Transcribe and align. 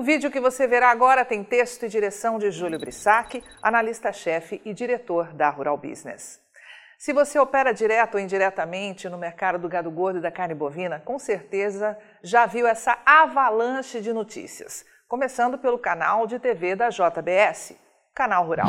O 0.00 0.02
vídeo 0.02 0.30
que 0.30 0.40
você 0.40 0.66
verá 0.66 0.90
agora 0.90 1.26
tem 1.26 1.44
texto 1.44 1.84
e 1.84 1.88
direção 1.90 2.38
de 2.38 2.50
Júlio 2.50 2.78
Brissac, 2.78 3.44
analista-chefe 3.62 4.58
e 4.64 4.72
diretor 4.72 5.34
da 5.34 5.50
Rural 5.50 5.76
Business. 5.76 6.40
Se 6.98 7.12
você 7.12 7.38
opera 7.38 7.74
direto 7.74 8.14
ou 8.14 8.20
indiretamente 8.20 9.10
no 9.10 9.18
mercado 9.18 9.58
do 9.58 9.68
gado 9.68 9.90
gordo 9.90 10.18
e 10.18 10.22
da 10.22 10.30
carne 10.30 10.54
bovina, 10.54 11.02
com 11.04 11.18
certeza 11.18 11.98
já 12.22 12.46
viu 12.46 12.66
essa 12.66 12.96
avalanche 13.04 14.00
de 14.00 14.10
notícias, 14.10 14.86
começando 15.06 15.58
pelo 15.58 15.78
canal 15.78 16.26
de 16.26 16.38
TV 16.38 16.74
da 16.74 16.88
JBS, 16.88 17.76
Canal 18.14 18.46
Rural. 18.46 18.68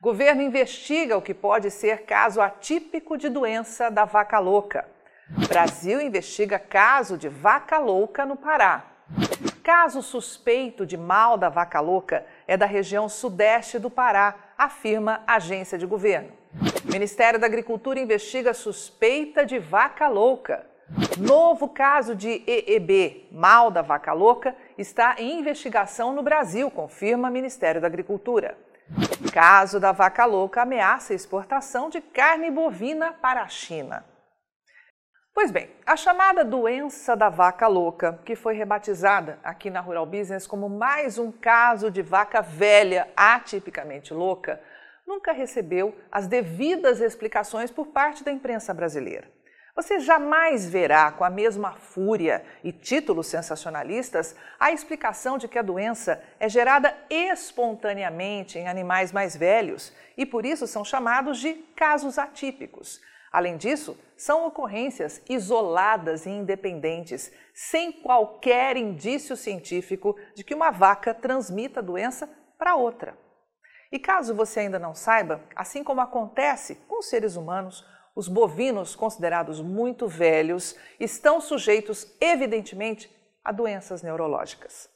Governo 0.00 0.40
investiga 0.40 1.16
o 1.16 1.22
que 1.22 1.34
pode 1.34 1.68
ser 1.68 2.04
caso 2.04 2.40
atípico 2.40 3.18
de 3.18 3.28
doença 3.28 3.90
da 3.90 4.04
vaca 4.04 4.38
louca. 4.38 4.86
Brasil 5.48 6.00
investiga 6.00 6.60
caso 6.60 7.18
de 7.18 7.28
vaca 7.28 7.78
louca 7.78 8.24
no 8.24 8.36
Pará 8.36 8.97
caso 9.68 10.00
suspeito 10.00 10.86
de 10.86 10.96
mal 10.96 11.36
da 11.36 11.50
vaca 11.50 11.78
louca 11.78 12.24
é 12.46 12.56
da 12.56 12.64
região 12.64 13.06
sudeste 13.06 13.78
do 13.78 13.90
Pará, 13.90 14.34
afirma 14.56 15.22
agência 15.26 15.76
de 15.76 15.84
governo. 15.84 16.30
Ministério 16.84 17.38
da 17.38 17.44
Agricultura 17.44 18.00
investiga 18.00 18.54
suspeita 18.54 19.44
de 19.44 19.58
vaca 19.58 20.08
louca. 20.08 20.64
Novo 21.18 21.68
caso 21.68 22.16
de 22.16 22.42
EEB, 22.46 23.28
mal 23.30 23.70
da 23.70 23.82
vaca 23.82 24.14
louca, 24.14 24.56
está 24.78 25.16
em 25.18 25.38
investigação 25.38 26.14
no 26.14 26.22
Brasil, 26.22 26.70
confirma 26.70 27.28
Ministério 27.28 27.78
da 27.78 27.88
Agricultura. 27.88 28.56
Caso 29.34 29.78
da 29.78 29.92
vaca 29.92 30.24
louca 30.24 30.62
ameaça 30.62 31.12
exportação 31.12 31.90
de 31.90 32.00
carne 32.00 32.50
bovina 32.50 33.12
para 33.12 33.42
a 33.42 33.48
China. 33.48 34.02
Pois 35.40 35.52
bem, 35.52 35.70
a 35.86 35.96
chamada 35.96 36.44
doença 36.44 37.14
da 37.14 37.28
vaca 37.28 37.68
louca, 37.68 38.18
que 38.24 38.34
foi 38.34 38.54
rebatizada 38.54 39.38
aqui 39.44 39.70
na 39.70 39.80
Rural 39.80 40.04
Business 40.04 40.48
como 40.48 40.68
mais 40.68 41.16
um 41.16 41.30
caso 41.30 41.92
de 41.92 42.02
vaca 42.02 42.42
velha 42.42 43.08
atipicamente 43.16 44.12
louca, 44.12 44.60
nunca 45.06 45.30
recebeu 45.30 45.96
as 46.10 46.26
devidas 46.26 47.00
explicações 47.00 47.70
por 47.70 47.86
parte 47.86 48.24
da 48.24 48.32
imprensa 48.32 48.74
brasileira. 48.74 49.30
Você 49.76 50.00
jamais 50.00 50.68
verá 50.68 51.12
com 51.12 51.22
a 51.22 51.30
mesma 51.30 51.74
fúria 51.74 52.44
e 52.64 52.72
títulos 52.72 53.28
sensacionalistas 53.28 54.34
a 54.58 54.72
explicação 54.72 55.38
de 55.38 55.46
que 55.46 55.56
a 55.60 55.62
doença 55.62 56.20
é 56.40 56.48
gerada 56.48 56.92
espontaneamente 57.08 58.58
em 58.58 58.66
animais 58.66 59.12
mais 59.12 59.36
velhos 59.36 59.94
e 60.16 60.26
por 60.26 60.44
isso 60.44 60.66
são 60.66 60.84
chamados 60.84 61.38
de 61.38 61.52
casos 61.76 62.18
atípicos 62.18 63.00
Além 63.30 63.56
disso, 63.56 63.98
são 64.16 64.46
ocorrências 64.46 65.22
isoladas 65.28 66.26
e 66.26 66.30
independentes, 66.30 67.30
sem 67.54 67.92
qualquer 67.92 68.76
indício 68.76 69.36
científico 69.36 70.16
de 70.34 70.42
que 70.42 70.54
uma 70.54 70.70
vaca 70.70 71.12
transmita 71.12 71.80
a 71.80 71.82
doença 71.82 72.28
para 72.58 72.74
outra. 72.74 73.16
E 73.92 73.98
caso 73.98 74.34
você 74.34 74.60
ainda 74.60 74.78
não 74.78 74.94
saiba, 74.94 75.42
assim 75.54 75.84
como 75.84 76.00
acontece 76.00 76.74
com 76.86 76.98
os 76.98 77.06
seres 77.06 77.36
humanos, 77.36 77.86
os 78.14 78.28
bovinos 78.28 78.96
considerados 78.96 79.60
muito 79.60 80.08
velhos 80.08 80.74
estão 80.98 81.40
sujeitos, 81.40 82.06
evidentemente, 82.20 83.08
a 83.44 83.52
doenças 83.52 84.02
neurológicas. 84.02 84.90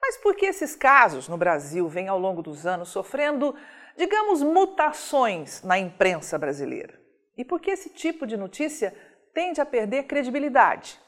Mas 0.00 0.16
por 0.18 0.36
que 0.36 0.46
esses 0.46 0.76
casos 0.76 1.28
no 1.28 1.36
Brasil 1.36 1.88
vêm 1.88 2.08
ao 2.08 2.18
longo 2.18 2.42
dos 2.42 2.66
anos 2.66 2.90
sofrendo, 2.90 3.54
digamos, 3.96 4.42
mutações 4.42 5.62
na 5.62 5.78
imprensa 5.78 6.38
brasileira? 6.38 7.03
E 7.36 7.44
por 7.44 7.60
que 7.60 7.70
esse 7.70 7.90
tipo 7.90 8.26
de 8.26 8.36
notícia 8.36 8.94
tende 9.32 9.60
a 9.60 9.66
perder 9.66 10.04
credibilidade? 10.04 10.98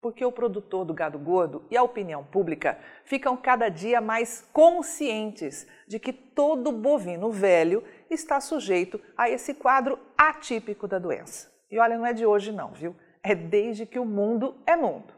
Porque 0.00 0.24
o 0.24 0.32
produtor 0.32 0.84
do 0.84 0.94
gado 0.94 1.18
gordo 1.18 1.66
e 1.70 1.76
a 1.76 1.82
opinião 1.82 2.24
pública 2.24 2.78
ficam 3.04 3.36
cada 3.36 3.68
dia 3.68 4.00
mais 4.00 4.46
conscientes 4.52 5.66
de 5.86 5.98
que 5.98 6.12
todo 6.12 6.72
bovino 6.72 7.30
velho 7.30 7.82
está 8.08 8.40
sujeito 8.40 9.00
a 9.16 9.28
esse 9.28 9.54
quadro 9.54 9.98
atípico 10.16 10.86
da 10.86 10.98
doença. 10.98 11.50
E 11.70 11.78
olha, 11.78 11.98
não 11.98 12.06
é 12.06 12.12
de 12.12 12.24
hoje 12.24 12.52
não, 12.52 12.72
viu? 12.72 12.94
É 13.22 13.34
desde 13.34 13.84
que 13.84 13.98
o 13.98 14.04
mundo 14.04 14.56
é 14.66 14.76
mundo. 14.76 15.12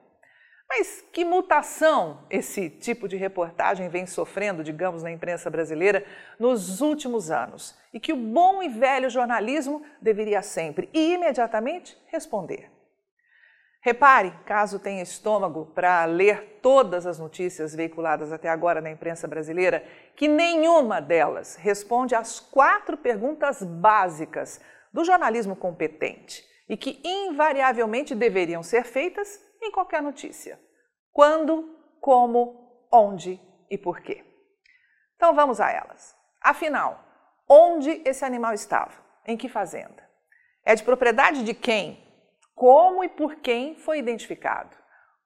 Mas 0.69 1.03
que 1.13 1.25
mutação 1.25 2.27
esse 2.29 2.69
tipo 2.69 3.09
de 3.09 3.17
reportagem 3.17 3.89
vem 3.89 4.07
sofrendo, 4.07 4.63
digamos, 4.63 5.03
na 5.03 5.11
imprensa 5.11 5.49
brasileira 5.49 6.05
nos 6.39 6.83
últimos 6.83 7.31
anos 7.31 7.75
e 7.93 7.99
que 7.99 8.13
o 8.13 8.17
bom 8.17 8.63
e 8.63 8.69
velho 8.69 9.09
jornalismo 9.09 9.83
deveria 10.01 10.43
sempre 10.43 10.91
e 10.93 11.15
imediatamente 11.15 11.97
responder. 12.09 12.71
Repare, 13.81 14.33
caso 14.45 14.79
tenha 14.79 15.03
estômago 15.03 15.67
para 15.75 16.05
ler 16.05 16.59
todas 16.61 17.07
as 17.07 17.19
notícias 17.19 17.75
veiculadas 17.75 18.31
até 18.31 18.51
agora 18.51 18.83
na 18.83 18.91
imprensa 18.91 19.27
brasileira, 19.27 19.83
que 20.15 20.29
nenhuma 20.29 21.01
delas 21.01 21.57
responde 21.57 22.15
às 22.15 22.39
quatro 22.41 22.99
perguntas 22.99 23.63
básicas 23.63 24.61
do 24.93 25.05
jornalismo 25.05 25.57
competente 25.57 26.45
e 26.69 26.77
que 26.77 27.01
invariavelmente 27.03 28.15
deveriam 28.15 28.63
ser 28.63 28.85
feitas 28.85 29.48
em 29.61 29.71
qualquer 29.71 30.03
notícia. 30.03 30.61
Quando, 31.13 31.77
como, 32.01 32.87
onde 32.93 33.41
e 33.71 33.77
por 33.77 34.01
quê. 34.01 34.25
Então 35.17 35.35
vamos 35.35 35.61
a 35.61 35.71
elas. 35.71 36.17
Afinal, 36.41 37.05
onde 37.49 38.03
esse 38.05 38.25
animal 38.25 38.55
estava? 38.55 38.93
Em 39.27 39.37
que 39.37 39.49
fazenda? 39.49 40.09
É 40.65 40.75
de 40.75 40.83
propriedade 40.83 41.43
de 41.43 41.55
quem? 41.55 42.07
Como 42.55 43.05
e 43.05 43.09
por 43.09 43.37
quem 43.37 43.77
foi 43.77 43.99
identificado? 43.99 44.77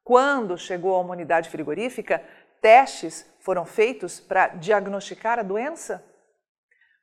Quando 0.05 0.59
chegou 0.59 0.95
a 0.95 1.01
uma 1.01 1.13
unidade 1.13 1.49
frigorífica, 1.49 2.23
testes 2.61 3.31
foram 3.41 3.65
feitos 3.65 4.21
para 4.21 4.49
diagnosticar 4.49 5.39
a 5.39 5.43
doença? 5.43 6.05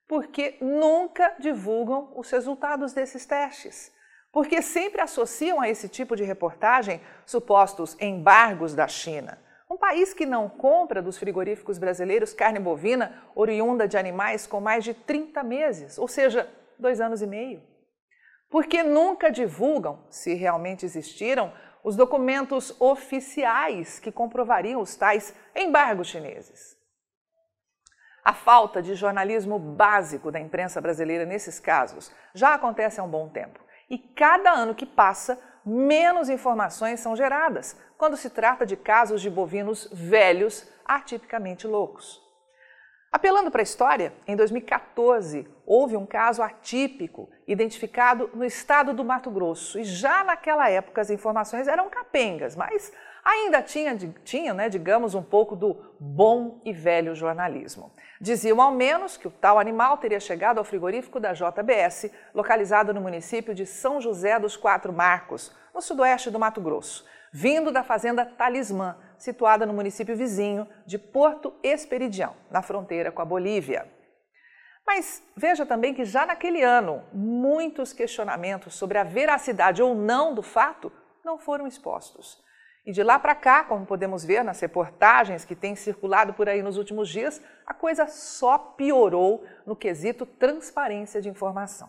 Porque 0.08 0.58
nunca 0.60 1.36
divulgam 1.40 2.12
os 2.16 2.30
resultados 2.32 2.94
desses 2.94 3.26
testes 3.26 3.94
porque 4.32 4.62
sempre 4.62 5.02
associam 5.02 5.60
a 5.60 5.70
esse 5.70 5.90
tipo 5.90 6.16
de 6.16 6.24
reportagem 6.24 7.02
supostos 7.26 7.98
embargos 8.00 8.76
da 8.76 8.88
China. 8.88 9.40
Um 9.70 9.78
país 9.78 10.14
que 10.14 10.26
não 10.26 10.50
compra 10.50 11.02
dos 11.02 11.18
frigoríficos 11.18 11.78
brasileiros 11.78 12.34
carne 12.34 12.60
bovina 12.60 13.24
oriunda 13.36 13.88
de 13.88 13.98
animais 13.98 14.48
com 14.48 14.60
mais 14.60 14.84
de 14.84 14.94
30 14.94 15.44
meses, 15.44 15.98
ou 15.98 16.08
seja, 16.08 16.50
dois 16.78 17.00
anos 17.00 17.22
e 17.22 17.28
meio. 17.28 17.62
Porque 18.50 18.82
nunca 18.82 19.32
divulgam, 19.32 20.04
se 20.10 20.34
realmente 20.34 20.86
existiram, 20.86 21.54
os 21.84 21.96
documentos 21.96 22.76
oficiais 22.82 24.00
que 24.00 24.12
comprovariam 24.12 24.82
os 24.82 24.96
tais 24.96 25.36
embargos 25.56 26.08
chineses. 26.08 26.78
A 28.24 28.34
falta 28.34 28.82
de 28.82 28.96
jornalismo 28.96 29.58
básico 29.58 30.32
da 30.32 30.40
imprensa 30.40 30.82
brasileira 30.82 31.26
nesses 31.26 31.60
casos 31.60 32.12
já 32.34 32.54
acontece 32.56 33.00
há 33.00 33.04
um 33.04 33.10
bom 33.10 33.30
tempo 33.30 33.60
e 33.90 33.98
cada 33.98 34.52
ano 34.52 34.76
que 34.76 34.86
passa, 34.86 35.40
menos 35.66 36.30
informações 36.30 37.00
são 37.00 37.16
geradas 37.16 37.78
quando 37.98 38.16
se 38.16 38.30
trata 38.30 38.66
de 38.66 38.78
casos 38.78 39.22
de 39.22 39.30
bovinos 39.30 39.90
velhos 39.92 40.68
atipicamente 40.86 41.68
loucos. 41.68 42.22
Apelando 43.12 43.50
para 43.50 43.62
a 43.62 43.64
história, 43.64 44.14
em 44.28 44.36
2014 44.36 45.48
houve 45.66 45.98
um 45.98 46.06
caso 46.06 46.44
atípico 46.44 47.30
identificado 47.48 48.30
no 48.34 48.46
estado 48.46 48.94
do 48.94 49.04
Mato 49.04 49.32
Grosso 49.32 49.80
e 49.80 49.84
já 49.84 50.24
naquela 50.24 50.70
época 50.70 51.02
as 51.02 51.10
informações 51.10 51.68
eram 51.68 51.90
capengas, 51.90 52.56
mas 52.56 52.92
ainda 53.24 53.62
tinha, 53.62 53.96
tinha 54.24 54.54
né, 54.54 54.70
digamos, 54.70 55.16
um 55.16 55.24
pouco 55.24 55.56
do 55.56 55.76
bom 56.00 56.60
e 56.64 56.74
velho 56.74 57.16
jornalismo. 57.16 57.92
Diziam 58.20 58.62
ao 58.62 58.72
menos 58.72 59.18
que 59.18 59.28
o 59.28 59.32
tal 59.32 59.60
animal 59.60 59.98
teria 59.98 60.20
chegado 60.20 60.58
ao 60.58 60.64
frigorífico 60.64 61.20
da 61.20 61.34
JBS, 61.34 62.12
localizado 62.34 62.94
no 62.94 63.02
município 63.02 63.54
de 63.54 63.66
São 63.66 64.02
José 64.02 64.38
dos 64.40 64.58
Quatro 64.58 64.92
Marcos, 64.92 65.56
no 65.74 65.82
sudoeste 65.82 66.30
do 66.30 66.40
Mato 66.40 66.60
Grosso, 66.60 67.06
vindo 67.32 67.72
da 67.72 67.84
fazenda 67.84 68.26
Talismã, 68.26 68.98
situada 69.18 69.66
no 69.66 69.74
município 69.74 70.16
vizinho 70.16 70.68
de 70.86 70.98
Porto 70.98 71.54
Esperidião, 71.62 72.36
na 72.50 72.62
fronteira 72.62 73.12
com 73.12 73.22
a 73.22 73.26
Bolívia. 73.26 73.86
Mas 74.86 75.22
veja 75.38 75.66
também 75.68 75.94
que 75.94 76.04
já 76.04 76.26
naquele 76.26 76.64
ano, 76.64 77.04
muitos 77.14 77.94
questionamentos 77.94 78.74
sobre 78.74 78.98
a 78.98 79.04
veracidade 79.04 79.84
ou 79.84 79.94
não 79.94 80.34
do 80.34 80.42
fato 80.42 80.92
não 81.24 81.38
foram 81.38 81.68
expostos. 81.68 82.44
E 82.90 82.92
de 82.92 83.04
lá 83.04 83.20
para 83.20 83.36
cá, 83.36 83.64
como 83.64 83.86
podemos 83.86 84.26
ver 84.26 84.44
nas 84.44 84.60
reportagens 84.60 85.46
que 85.46 85.56
têm 85.56 85.76
circulado 85.76 86.34
por 86.34 86.50
aí 86.50 86.64
nos 86.64 86.76
últimos 86.76 87.08
dias, 87.08 87.40
a 87.64 87.72
coisa 87.72 88.08
só 88.08 88.58
piorou 88.58 89.46
no 89.64 89.76
quesito 89.76 90.26
transparência 90.26 91.22
de 91.22 91.30
informação. 91.30 91.88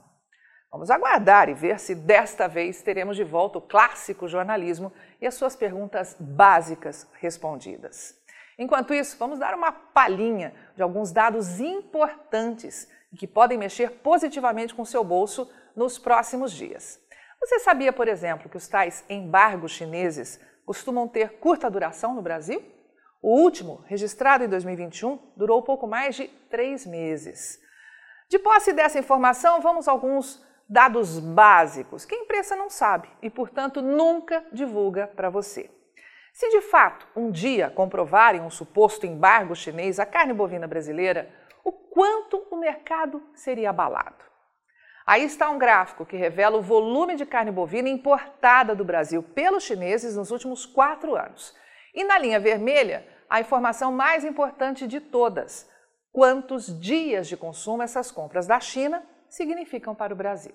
Vamos 0.70 0.90
aguardar 0.90 1.48
e 1.48 1.54
ver 1.54 1.80
se 1.80 1.94
desta 1.94 2.46
vez 2.46 2.82
teremos 2.82 3.16
de 3.16 3.24
volta 3.24 3.56
o 3.56 3.62
clássico 3.62 4.28
jornalismo 4.28 4.92
e 5.22 5.26
as 5.26 5.32
suas 5.32 5.56
perguntas 5.56 6.14
básicas 6.20 7.08
respondidas. 7.14 8.14
Enquanto 8.58 8.92
isso, 8.92 9.16
vamos 9.18 9.38
dar 9.38 9.54
uma 9.54 9.72
palhinha 9.72 10.52
de 10.76 10.82
alguns 10.82 11.12
dados 11.12 11.60
importantes 11.60 12.86
que 13.16 13.26
podem 13.26 13.56
mexer 13.56 13.90
positivamente 14.02 14.74
com 14.74 14.84
seu 14.84 15.02
bolso 15.02 15.50
nos 15.74 15.98
próximos 15.98 16.52
dias. 16.52 17.00
Você 17.40 17.58
sabia, 17.60 17.90
por 17.90 18.06
exemplo, 18.06 18.50
que 18.50 18.58
os 18.58 18.68
tais 18.68 19.02
embargos 19.08 19.72
chineses 19.72 20.38
costumam 20.70 21.08
ter 21.08 21.40
curta 21.40 21.68
duração 21.68 22.14
no 22.14 22.22
Brasil? 22.22 22.62
O 23.20 23.40
último, 23.40 23.82
registrado 23.88 24.44
em 24.44 24.48
2021, 24.48 25.18
durou 25.36 25.60
pouco 25.64 25.84
mais 25.84 26.14
de 26.14 26.28
três 26.48 26.86
meses. 26.86 27.58
De 28.28 28.38
posse 28.38 28.72
dessa 28.72 28.96
informação, 28.96 29.60
vamos 29.60 29.88
a 29.88 29.90
alguns 29.90 30.40
dados 30.68 31.18
básicos 31.18 32.04
que 32.04 32.14
a 32.14 32.18
imprensa 32.18 32.54
não 32.54 32.70
sabe 32.70 33.08
e, 33.20 33.28
portanto, 33.28 33.82
nunca 33.82 34.44
divulga 34.52 35.08
para 35.08 35.28
você. 35.28 35.68
Se 36.32 36.48
de 36.50 36.60
fato 36.60 37.04
um 37.16 37.32
dia 37.32 37.68
comprovarem 37.68 38.40
um 38.40 38.48
suposto 38.48 39.04
embargo 39.04 39.56
chinês 39.56 39.98
à 39.98 40.06
carne 40.06 40.32
bovina 40.32 40.68
brasileira, 40.68 41.34
o 41.64 41.72
quanto 41.72 42.46
o 42.48 42.54
mercado 42.56 43.20
seria 43.34 43.70
abalado. 43.70 44.29
Aí 45.06 45.24
está 45.24 45.50
um 45.50 45.58
gráfico 45.58 46.06
que 46.06 46.16
revela 46.16 46.56
o 46.56 46.62
volume 46.62 47.16
de 47.16 47.26
carne 47.26 47.50
bovina 47.50 47.88
importada 47.88 48.74
do 48.74 48.84
Brasil 48.84 49.22
pelos 49.22 49.64
chineses 49.64 50.16
nos 50.16 50.30
últimos 50.30 50.66
quatro 50.66 51.16
anos. 51.16 51.54
E 51.94 52.04
na 52.04 52.18
linha 52.18 52.38
vermelha, 52.38 53.06
a 53.28 53.40
informação 53.40 53.90
mais 53.90 54.24
importante 54.24 54.86
de 54.86 55.00
todas: 55.00 55.68
quantos 56.12 56.78
dias 56.80 57.26
de 57.26 57.36
consumo 57.36 57.82
essas 57.82 58.10
compras 58.10 58.46
da 58.46 58.60
China 58.60 59.02
significam 59.28 59.94
para 59.94 60.12
o 60.12 60.16
Brasil. 60.16 60.52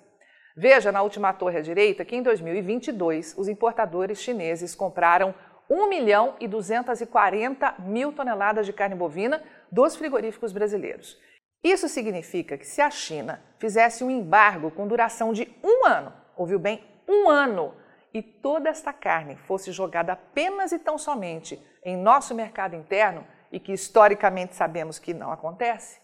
Veja 0.56 0.90
na 0.90 1.02
última 1.02 1.34
torre 1.34 1.58
à 1.58 1.60
direita 1.60 2.04
que 2.04 2.16
em 2.16 2.22
2022 2.22 3.34
os 3.36 3.48
importadores 3.48 4.22
chineses 4.22 4.74
compraram 4.74 5.34
1 5.68 5.88
milhão 5.88 6.34
e 6.40 6.48
240 6.48 7.74
mil 7.80 8.12
toneladas 8.12 8.64
de 8.64 8.72
carne 8.72 8.94
bovina 8.94 9.42
dos 9.70 9.96
frigoríficos 9.96 10.52
brasileiros. 10.52 11.18
Isso 11.62 11.88
significa 11.88 12.56
que 12.56 12.66
se 12.66 12.80
a 12.80 12.90
China 12.90 13.42
fizesse 13.58 14.04
um 14.04 14.10
embargo 14.10 14.70
com 14.70 14.86
duração 14.86 15.32
de 15.32 15.52
um 15.62 15.86
ano, 15.86 16.12
ouviu 16.36 16.58
bem, 16.58 16.84
um 17.08 17.28
ano, 17.28 17.74
e 18.12 18.22
toda 18.22 18.70
esta 18.70 18.92
carne 18.92 19.36
fosse 19.36 19.72
jogada 19.72 20.12
apenas 20.12 20.72
e 20.72 20.78
tão 20.78 20.96
somente 20.96 21.60
em 21.84 21.96
nosso 21.96 22.34
mercado 22.34 22.74
interno, 22.74 23.26
e 23.52 23.60
que 23.60 23.72
historicamente 23.72 24.54
sabemos 24.54 24.98
que 24.98 25.14
não 25.14 25.30
acontece, 25.30 26.00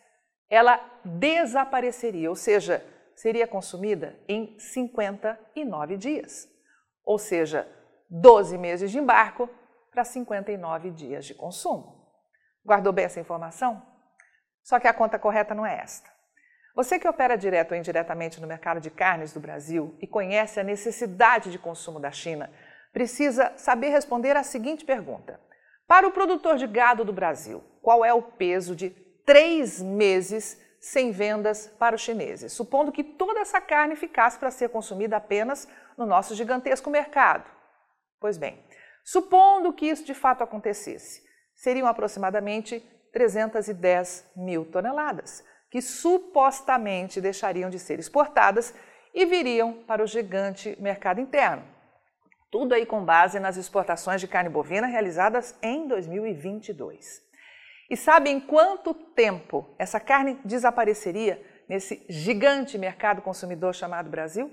ela 0.49 0.79
desapareceria, 1.05 2.29
ou 2.29 2.37
seja, 2.37 2.85
seria 3.15 3.47
consumida 3.47 4.19
em 4.29 4.59
59 4.59 5.97
dias. 5.97 6.49
Ou 7.05 7.19
seja, 7.19 7.67
12 8.11 8.59
meses 8.59 8.91
de 8.91 8.99
embarco 8.99 9.49
para 9.91 10.05
59 10.05 10.91
dias 10.91 11.25
de 11.25 11.35
consumo. 11.35 12.07
Guardou 12.65 12.93
bem 12.93 13.07
essa 13.07 13.21
informação? 13.21 13.83
Só 14.63 14.79
que 14.79 14.89
a 14.89 14.95
conta 14.95 15.19
correta 15.19 15.55
não 15.55 15.67
é 15.67 15.79
esta. 15.79 16.11
Você 16.75 16.99
que 16.99 17.09
opera 17.09 17.37
direto 17.37 17.73
ou 17.73 17.77
indiretamente 17.77 18.41
no 18.41 18.47
mercado 18.47 18.81
de 18.81 18.91
carnes 18.91 19.33
do 19.33 19.41
Brasil 19.41 19.95
e 20.01 20.07
conhece 20.07 20.59
a 20.59 20.65
necessidade 20.65 21.51
de 21.51 21.59
consumo 21.59 22.01
da 22.01 22.11
China, 22.11 22.51
precisa 22.93 23.53
saber 23.57 23.91
responder 23.91 24.37
a 24.37 24.43
seguinte 24.43 24.85
pergunta: 24.85 25.39
Para 25.87 26.07
o 26.07 26.13
produtor 26.13 26.57
de 26.57 26.67
gado 26.67 27.05
do 27.05 27.13
Brasil, 27.13 27.63
qual 27.83 28.05
é 28.05 28.15
o 28.15 28.23
peso 28.23 28.75
de 28.75 28.91
três 29.27 29.83
meses 29.83 30.61
sem 30.81 31.13
vendas 31.13 31.69
para 31.79 31.95
os 31.95 32.01
chineses, 32.01 32.53
supondo 32.53 32.91
que 32.91 33.05
toda 33.05 33.41
essa 33.41 33.61
carne 33.61 33.95
ficasse 33.95 34.39
para 34.39 34.51
ser 34.51 34.71
consumida 34.71 35.17
apenas 35.17 35.69
no 35.97 36.07
nosso 36.07 36.35
gigantesco 36.35 36.91
mercado? 36.91 37.49
Pois 38.19 38.39
bem, 38.39 38.59
supondo 39.05 39.73
que 39.73 39.87
isso 39.87 40.05
de 40.05 40.15
fato 40.15 40.43
acontecesse, 40.43 41.23
seriam 41.55 41.87
aproximadamente 41.87 42.85
310 43.13 44.31
mil 44.37 44.65
toneladas, 44.65 45.45
que 45.71 45.81
supostamente 45.81 47.21
deixariam 47.21 47.71
de 47.71 47.79
ser 47.79 47.99
exportadas 47.99 48.75
e 49.15 49.25
viriam 49.27 49.75
para 49.85 50.03
o 50.03 50.07
gigante 50.07 50.77
mercado 50.81 51.21
interno. 51.21 51.65
Tudo 52.51 52.75
aí 52.75 52.85
com 52.85 53.05
base 53.05 53.41
nas 53.41 53.57
exportações 53.57 54.21
de 54.21 54.29
carne 54.29 54.51
bovina 54.51 54.87
realizadas 54.87 55.57
em 55.63 55.89
2022. 55.89 57.23
E 57.89 57.97
sabe 57.97 58.31
em 58.31 58.41
quanto 58.41 58.93
tempo 58.93 59.75
essa 59.79 60.01
carne 60.01 60.39
desapareceria 60.45 61.43
nesse 61.69 62.05
gigante 62.09 62.77
mercado 62.77 63.23
consumidor 63.23 63.75
chamado 63.75 64.11
Brasil? 64.11 64.51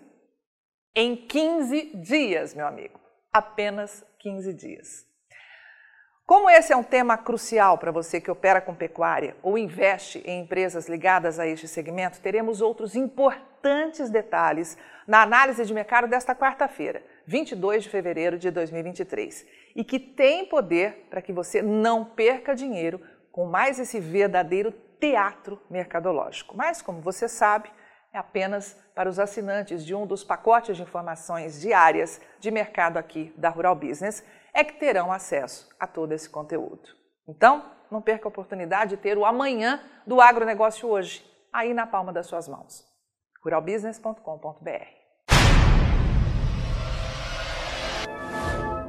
Em 0.96 1.16
15 1.16 1.98
dias, 1.98 2.54
meu 2.54 2.68
amigo. 2.68 3.00
Apenas 3.32 4.06
15 4.20 4.54
dias. 4.54 5.09
Como 6.30 6.48
esse 6.48 6.72
é 6.72 6.78
um 6.78 6.84
tema 6.84 7.18
crucial 7.18 7.80
para 7.80 7.92
você 7.92 8.22
que 8.22 8.30
opera 8.30 8.62
com 8.62 8.76
pecuária 8.76 9.36
ou 9.42 9.58
investe 9.58 10.20
em 10.24 10.42
empresas 10.42 10.88
ligadas 10.88 11.40
a 11.40 11.48
este 11.48 11.68
segmento, 11.68 12.22
teremos 12.22 12.62
outros 12.62 12.96
importantes 12.96 14.12
detalhes 14.12 14.78
na 15.08 15.24
análise 15.24 15.66
de 15.66 15.74
mercado 15.74 16.08
desta 16.08 16.36
quarta-feira, 16.36 17.02
22 17.26 17.86
de 17.86 17.90
fevereiro 17.90 18.38
de 18.38 18.52
2023, 18.52 19.44
e 19.76 19.84
que 19.84 19.98
tem 19.98 20.46
poder 20.46 21.08
para 21.10 21.20
que 21.20 21.34
você 21.34 21.64
não 21.64 22.06
perca 22.06 22.54
dinheiro 22.54 23.02
com 23.32 23.48
mais 23.48 23.80
esse 23.80 24.00
verdadeiro 24.00 24.72
teatro 25.00 25.60
mercadológico. 25.68 26.56
Mas, 26.56 26.80
como 26.80 27.02
você 27.02 27.28
sabe, 27.28 27.72
é 28.14 28.20
apenas 28.20 28.78
para 28.94 29.10
os 29.10 29.18
assinantes 29.18 29.84
de 29.84 29.96
um 29.96 30.06
dos 30.06 30.24
pacotes 30.24 30.78
de 30.78 30.84
informações 30.84 31.60
diárias 31.60 32.22
de 32.40 32.52
mercado 32.52 32.98
aqui 32.98 33.34
da 33.36 33.50
Rural 33.50 33.76
Business 33.76 34.24
é 34.54 34.64
que 34.64 34.74
terão 34.74 35.12
acesso 35.12 35.70
a 35.80 35.88
todo 35.88 36.12
esse 36.12 36.30
conteúdo. 36.30 36.90
Então, 37.28 37.72
não 37.90 38.02
perca 38.02 38.28
a 38.28 38.30
oportunidade 38.30 38.96
de 38.96 39.02
ter 39.02 39.18
o 39.18 39.26
amanhã 39.26 39.82
do 40.06 40.22
agronegócio 40.22 40.88
hoje, 40.88 41.26
aí 41.52 41.74
na 41.74 41.88
palma 41.88 42.14
das 42.14 42.28
suas 42.28 42.48
mãos. 42.48 42.86
ruralbusiness.com.br 43.44 44.99